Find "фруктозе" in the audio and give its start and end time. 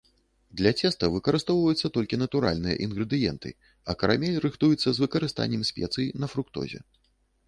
6.33-6.79